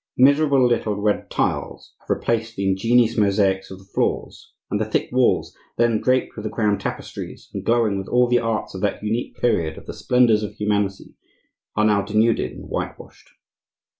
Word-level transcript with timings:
Miserable 0.17 0.65
little 0.67 0.95
red 0.95 1.29
tiles 1.29 1.93
have 1.99 2.09
replaced 2.09 2.55
the 2.55 2.67
ingenious 2.67 3.15
mosaics 3.19 3.69
of 3.69 3.77
the 3.77 3.85
floors; 3.85 4.51
and 4.71 4.81
the 4.81 4.85
thick 4.85 5.11
walls, 5.11 5.55
then 5.77 6.01
draped 6.01 6.35
with 6.35 6.43
the 6.43 6.49
crown 6.49 6.79
tapestries 6.79 7.51
and 7.53 7.63
glowing 7.63 7.99
with 7.99 8.07
all 8.07 8.27
the 8.27 8.39
arts 8.39 8.73
of 8.73 8.81
that 8.81 9.03
unique 9.03 9.37
period 9.39 9.77
of 9.77 9.85
the 9.85 9.93
splendors 9.93 10.41
of 10.41 10.55
humanity, 10.55 11.13
are 11.75 11.85
now 11.85 12.01
denuded 12.01 12.51
and 12.51 12.67
whitewashed! 12.67 13.29